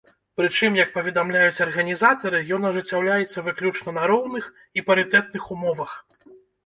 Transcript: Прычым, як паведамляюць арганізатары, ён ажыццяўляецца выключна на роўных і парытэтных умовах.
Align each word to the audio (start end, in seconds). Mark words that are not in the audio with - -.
Прычым, 0.39 0.77
як 0.79 0.87
паведамляюць 0.95 1.61
арганізатары, 1.65 2.39
ён 2.57 2.65
ажыццяўляецца 2.69 3.43
выключна 3.51 3.93
на 3.99 4.03
роўных 4.13 4.51
і 4.81 4.85
парытэтных 4.89 5.43
умовах. 5.59 5.91